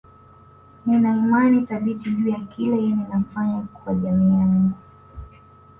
[0.85, 4.71] Nina imani thabiti juu ya kile ninafanya kwa jamii yangu